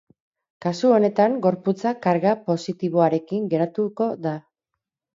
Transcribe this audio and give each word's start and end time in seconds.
Kasu 0.65 0.93
honetan 0.95 1.35
gorputza 1.43 1.93
karga 2.07 2.33
positiboarekin 2.49 3.49
geratuko 3.55 4.13
da. 4.29 4.39